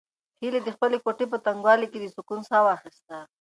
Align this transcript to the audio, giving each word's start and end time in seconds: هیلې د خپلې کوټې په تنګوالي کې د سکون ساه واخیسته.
هیلې 0.41 0.59
د 0.63 0.69
خپلې 0.75 0.97
کوټې 1.05 1.25
په 1.31 1.37
تنګوالي 1.45 1.87
کې 1.91 1.99
د 2.01 2.05
سکون 2.15 2.39
ساه 2.49 2.63
واخیسته. 2.65 3.17